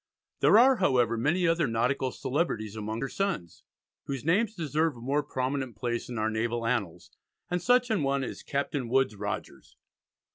There 0.39 0.57
are, 0.57 0.77
however, 0.77 1.15
many 1.15 1.47
other 1.47 1.67
nautical 1.67 2.11
celebrities 2.11 2.75
among 2.75 3.01
her 3.01 3.07
sons, 3.07 3.61
whose 4.05 4.25
names 4.25 4.55
deserve 4.55 4.97
a 4.97 4.99
more 4.99 5.21
prominent 5.21 5.75
place 5.75 6.09
in 6.09 6.17
our 6.17 6.31
naval 6.31 6.65
annals, 6.65 7.11
and 7.51 7.61
such 7.61 7.91
an 7.91 8.01
one 8.01 8.23
is 8.23 8.41
Captain 8.41 8.89
Woodes 8.89 9.15
Rogers. 9.15 9.77